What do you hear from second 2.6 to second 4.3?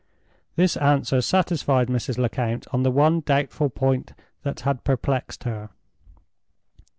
on the one doubtful point